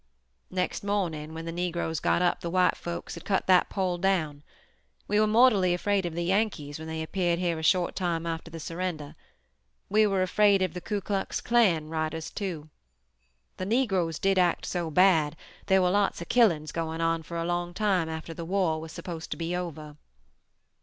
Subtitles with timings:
[0.49, 4.41] "Next morning when the Negroes got up the white folks had cut that pole down.
[5.07, 8.49] We were mortally afraid of the Yankees when they appeared here a short time after
[8.49, 9.13] the surrender.
[9.89, 12.71] We were afraid of the Ku Klux Klan riders too.
[13.57, 15.35] The Negroes did act so bad;
[15.67, 18.91] there were lots of killings going on for a long time after the war was
[18.91, 19.97] supposed to be over.